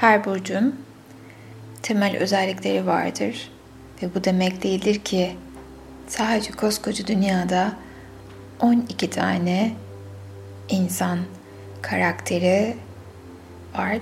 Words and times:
Her 0.00 0.24
burcun 0.24 0.80
temel 1.82 2.16
özellikleri 2.16 2.86
vardır 2.86 3.50
ve 4.02 4.14
bu 4.14 4.24
demek 4.24 4.62
değildir 4.62 4.98
ki 4.98 5.36
sadece 6.08 6.52
koskoca 6.52 7.06
dünyada 7.06 7.72
12 8.60 9.10
tane 9.10 9.72
insan 10.68 11.18
karakteri 11.82 12.76
var. 13.78 13.98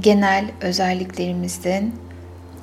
Genel 0.00 0.50
özelliklerimizden 0.60 1.92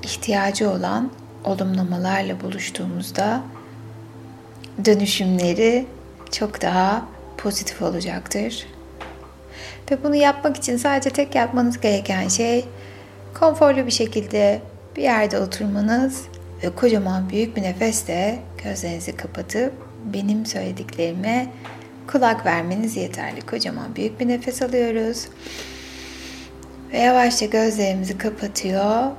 ihtiyacı 0.04 0.70
olan 0.70 1.12
olumlamalarla 1.44 2.42
buluştuğumuzda 2.42 3.44
dönüşümleri 4.86 5.86
çok 6.32 6.62
daha 6.62 7.06
pozitif 7.38 7.82
olacaktır. 7.82 8.68
Ve 9.92 10.04
bunu 10.04 10.16
yapmak 10.16 10.58
için 10.58 10.78
sadece 10.78 11.10
tek 11.10 11.36
yapmanız 11.36 11.80
gereken 11.82 12.28
şey 12.28 12.66
konforlu 13.40 13.86
bir 13.86 13.92
şekilde 13.92 14.62
bir 14.96 15.04
yerde 15.04 15.40
oturmanız 15.40 16.24
ve 16.64 16.76
kocaman 16.76 17.30
büyük 17.30 17.56
bir 17.56 17.62
nefesle 17.62 18.40
gözlerinizi 18.64 19.18
kapatıp 19.18 19.74
benim 20.14 20.46
söylediklerime 20.46 21.48
kulak 22.08 22.46
vermeniz 22.46 22.98
yeterli. 22.98 23.42
Kocaman 23.42 23.96
büyük 23.96 24.20
bir 24.20 24.28
nefes 24.28 24.62
alıyoruz. 24.62 25.28
Ve 26.94 26.98
yavaşça 26.98 27.46
gözlerimizi 27.46 28.18
kapatıyor. 28.18 29.12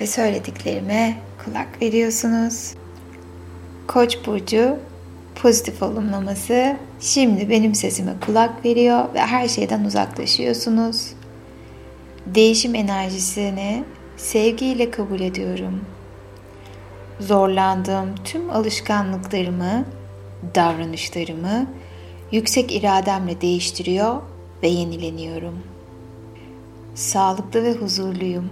Ve 0.00 0.06
söylediklerime 0.06 1.16
kulak 1.44 1.82
veriyorsunuz. 1.82 2.74
Koç 3.86 4.26
burcu 4.26 4.78
pozitif 5.34 5.82
olumlaması. 5.82 6.76
Şimdi 7.00 7.50
benim 7.50 7.74
sesime 7.74 8.12
kulak 8.26 8.64
veriyor 8.64 9.14
ve 9.14 9.20
her 9.20 9.48
şeyden 9.48 9.84
uzaklaşıyorsunuz. 9.84 11.12
Değişim 12.26 12.74
enerjisini 12.74 13.84
sevgiyle 14.16 14.90
kabul 14.90 15.20
ediyorum. 15.20 15.80
Zorlandığım 17.20 18.14
tüm 18.24 18.50
alışkanlıklarımı, 18.50 19.84
davranışlarımı 20.54 21.66
yüksek 22.32 22.72
irademle 22.72 23.40
değiştiriyor 23.40 24.22
ve 24.62 24.68
yenileniyorum. 24.68 25.58
Sağlıklı 26.94 27.62
ve 27.62 27.72
huzurluyum. 27.72 28.50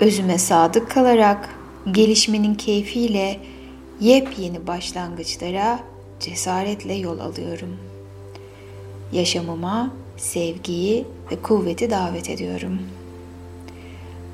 Özüme 0.00 0.38
sadık 0.38 0.90
kalarak 0.90 1.48
gelişmenin 1.92 2.54
keyfiyle 2.54 3.40
yepyeni 4.00 4.66
başlangıçlara 4.66 5.80
cesaretle 6.20 6.94
yol 6.94 7.18
alıyorum. 7.18 7.76
Yaşamıma 9.12 9.92
sevgiyi 10.16 11.04
ve 11.32 11.42
kuvveti 11.42 11.90
davet 11.90 12.30
ediyorum. 12.30 12.78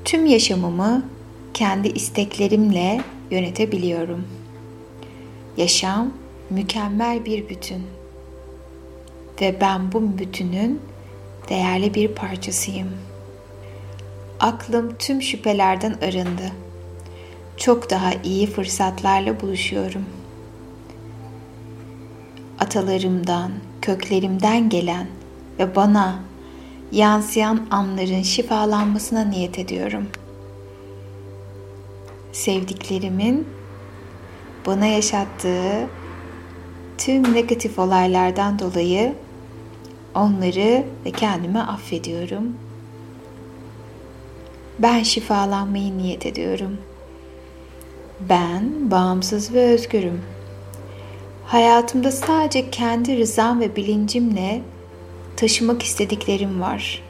Tüm 0.05 0.25
yaşamımı 0.25 1.05
kendi 1.53 1.87
isteklerimle 1.87 3.01
yönetebiliyorum. 3.31 4.27
Yaşam 5.57 6.13
mükemmel 6.49 7.25
bir 7.25 7.49
bütün 7.49 7.83
ve 9.41 9.61
ben 9.61 9.91
bu 9.91 10.17
bütünün 10.17 10.81
değerli 11.49 11.93
bir 11.93 12.07
parçasıyım. 12.07 12.91
Aklım 14.39 14.95
tüm 14.99 15.21
şüphelerden 15.21 15.97
arındı 16.01 16.64
çok 17.57 17.89
daha 17.89 18.13
iyi 18.23 18.47
fırsatlarla 18.47 19.41
buluşuyorum. 19.41 20.05
Atalarımdan, 22.59 23.51
köklerimden 23.81 24.69
gelen 24.69 25.07
ve 25.59 25.75
bana 25.75 26.19
yansıyan 26.91 27.67
anların 27.71 28.21
şifalanmasına 28.21 29.23
niyet 29.23 29.59
ediyorum. 29.59 30.07
Sevdiklerimin 32.31 33.47
bana 34.65 34.85
yaşattığı 34.85 35.87
tüm 36.97 37.33
negatif 37.33 37.79
olaylardan 37.79 38.59
dolayı 38.59 39.15
onları 40.15 40.85
ve 41.05 41.11
kendimi 41.11 41.59
affediyorum. 41.59 42.43
Ben 44.79 45.03
şifalanmayı 45.03 45.97
niyet 45.97 46.25
ediyorum.'' 46.25 46.94
Ben 48.19 48.91
bağımsız 48.91 49.53
ve 49.53 49.65
özgürüm. 49.65 50.21
Hayatımda 51.45 52.11
sadece 52.11 52.71
kendi 52.71 53.17
rızam 53.17 53.59
ve 53.59 53.75
bilincimle 53.75 54.61
taşımak 55.37 55.83
istediklerim 55.83 56.61
var. 56.61 57.03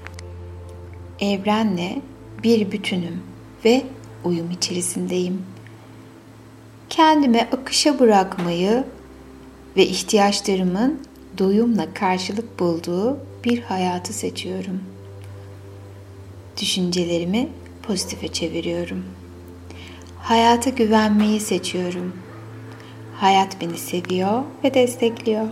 Evrenle 1.20 2.02
bir 2.44 2.72
bütünüm 2.72 3.24
ve 3.66 3.84
uyum 4.24 4.52
içerisindeyim. 4.52 5.42
Kendime 6.90 7.50
akışa 7.52 8.00
bırakmayı 8.00 8.84
ve 9.78 9.86
ihtiyaçlarımın 9.86 11.02
doyumla 11.38 11.94
karşılık 11.94 12.60
bulduğu 12.60 13.18
bir 13.44 13.62
hayatı 13.62 14.14
seçiyorum. 14.14 14.82
Düşüncelerimi 16.62 17.50
pozitife 17.84 18.28
çeviriyorum.'' 18.28 19.25
Hayata 20.25 20.69
güvenmeyi 20.69 21.40
seçiyorum. 21.40 22.13
Hayat 23.16 23.62
beni 23.62 23.78
seviyor 23.78 24.44
ve 24.63 24.74
destekliyor. 24.74 25.47